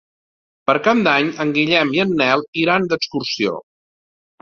Per 0.69 0.73
Cap 0.87 1.03
d'Any 1.09 1.29
en 1.45 1.53
Guillem 1.59 1.93
i 1.99 2.03
en 2.07 2.17
Nel 2.25 2.47
iran 2.65 2.91
d'excursió. 2.95 3.59